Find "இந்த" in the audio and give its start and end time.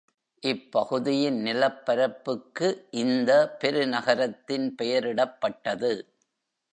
2.91-3.57